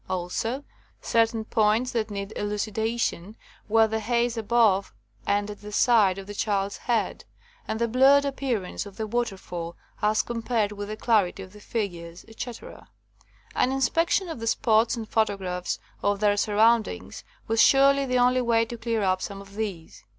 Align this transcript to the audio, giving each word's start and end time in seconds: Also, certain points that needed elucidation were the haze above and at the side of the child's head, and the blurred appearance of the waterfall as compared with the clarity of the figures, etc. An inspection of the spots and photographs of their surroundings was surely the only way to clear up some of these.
Also, 0.09 0.63
certain 0.99 1.45
points 1.45 1.91
that 1.91 2.09
needed 2.09 2.35
elucidation 2.35 3.37
were 3.69 3.85
the 3.85 3.99
haze 3.99 4.35
above 4.35 4.91
and 5.27 5.51
at 5.51 5.61
the 5.61 5.71
side 5.71 6.17
of 6.17 6.25
the 6.25 6.33
child's 6.33 6.77
head, 6.77 7.23
and 7.67 7.79
the 7.79 7.87
blurred 7.87 8.25
appearance 8.25 8.87
of 8.87 8.97
the 8.97 9.05
waterfall 9.05 9.77
as 10.01 10.23
compared 10.23 10.71
with 10.71 10.87
the 10.87 10.97
clarity 10.97 11.43
of 11.43 11.53
the 11.53 11.59
figures, 11.59 12.25
etc. 12.27 12.87
An 13.53 13.71
inspection 13.71 14.27
of 14.27 14.39
the 14.39 14.47
spots 14.47 14.95
and 14.95 15.07
photographs 15.07 15.77
of 16.01 16.19
their 16.19 16.35
surroundings 16.35 17.23
was 17.47 17.61
surely 17.61 18.03
the 18.07 18.17
only 18.17 18.41
way 18.41 18.65
to 18.65 18.79
clear 18.79 19.03
up 19.03 19.21
some 19.21 19.39
of 19.39 19.53
these. 19.53 20.03